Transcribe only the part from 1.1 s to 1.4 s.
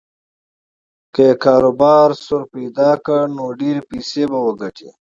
که یې